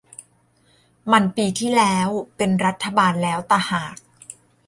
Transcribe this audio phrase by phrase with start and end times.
[1.11, 2.07] มันปีที่แล้ว
[2.37, 3.97] เป็นรัฐบาลแล้วตะหาก